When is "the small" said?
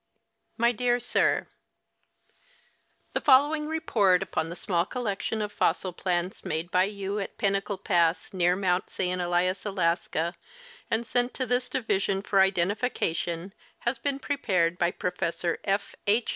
4.49-4.83